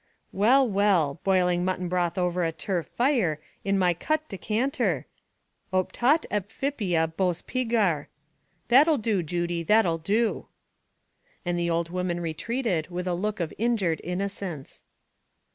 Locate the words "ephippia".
6.31-7.15